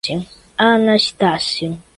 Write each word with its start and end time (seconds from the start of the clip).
Anastácio 0.71 1.79